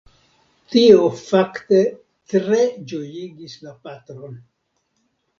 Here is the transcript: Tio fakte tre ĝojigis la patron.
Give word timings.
Tio 0.75 1.01
fakte 1.17 1.81
tre 2.33 2.61
ĝojigis 2.93 3.53
la 3.67 3.75
patron. 3.83 4.33